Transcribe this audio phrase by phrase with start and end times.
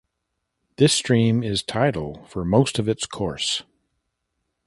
[0.77, 3.61] This stream is tidal for most of its course.